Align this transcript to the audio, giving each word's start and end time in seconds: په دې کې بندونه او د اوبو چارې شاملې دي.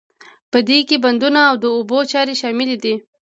په 0.51 0.59
دې 0.67 0.79
کې 0.87 0.97
بندونه 1.03 1.39
او 1.49 1.55
د 1.63 1.65
اوبو 1.75 1.99
چارې 2.11 2.33
شاملې 2.41 2.77
دي. 2.83 2.95